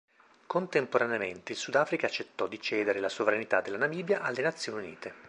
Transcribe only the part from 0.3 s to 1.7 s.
Contemporaneamente il